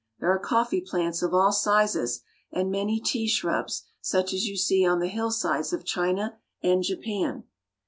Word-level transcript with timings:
There 0.19 0.31
are 0.31 0.39
coffee 0.39 0.81
plants 0.81 1.21
of 1.21 1.31
all 1.31 1.51
sizes, 1.51 2.21
and 2.51 2.71
many 2.71 2.99
tea 2.99 3.27
shrubs, 3.27 3.83
such 4.01 4.33
as 4.33 4.47
you 4.47 4.57
see 4.57 4.83
on 4.83 4.97
the 4.99 5.07
hillsides 5.07 5.73
of 5.73 5.85
China 5.85 6.39
and 6.63 6.81
Japan. 6.81 7.43